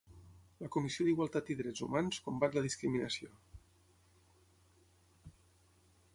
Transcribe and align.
La 0.63 0.69
Comissió 0.75 1.05
d'Igualtat 1.09 1.51
i 1.53 1.57
Drets 1.59 1.83
Humans 1.87 2.21
combat 2.29 2.57
la 2.57 2.65
discriminació. 2.69 3.31